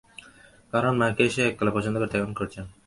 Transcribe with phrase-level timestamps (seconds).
[0.73, 2.69] কারণ মাকে সে এককালে পছন্দ করত, এখন করছে না।